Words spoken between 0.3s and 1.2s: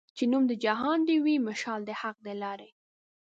نوم د جهاني دي